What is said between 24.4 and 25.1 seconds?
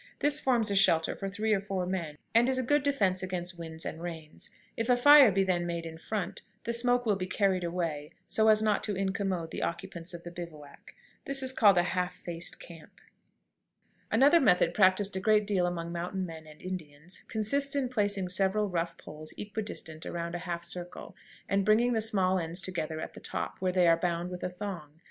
a thong.